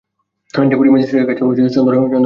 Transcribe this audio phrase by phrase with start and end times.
[0.53, 2.15] Deputy ম্যাজিস্ট্রেটের কাছেও চন্দরা দোষ স্বীকার করিল।